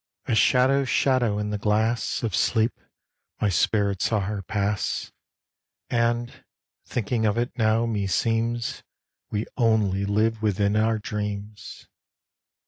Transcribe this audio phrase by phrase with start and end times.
[0.25, 2.73] A shadow's shadow in the glass Of sleep,
[3.39, 5.11] my spirit saw her pass:
[5.91, 6.43] And,
[6.83, 8.81] thinking of it now, meseems
[9.29, 11.87] We only live within our dreams.